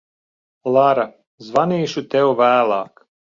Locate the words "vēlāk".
2.41-3.07